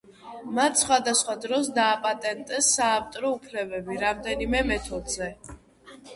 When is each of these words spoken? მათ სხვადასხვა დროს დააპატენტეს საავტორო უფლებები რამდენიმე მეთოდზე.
მათ 0.59 0.79
სხვადასხვა 0.79 1.35
დროს 1.43 1.69
დააპატენტეს 1.75 2.71
საავტორო 2.79 3.35
უფლებები 3.37 4.01
რამდენიმე 4.07 4.65
მეთოდზე. 4.73 5.31